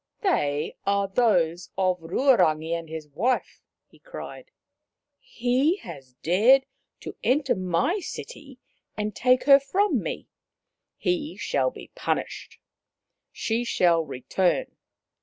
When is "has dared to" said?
5.83-7.15